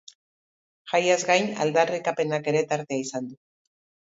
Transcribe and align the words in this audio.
Jaiaz 0.93 1.17
gain, 1.31 1.45
aldarrikapenak 1.65 2.51
ere 2.53 2.65
tartea 2.73 3.05
izan 3.07 3.29
du. 3.29 3.39